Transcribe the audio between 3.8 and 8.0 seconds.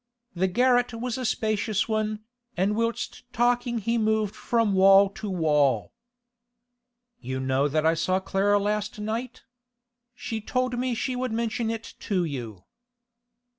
moved from wall to wall. 'You know that I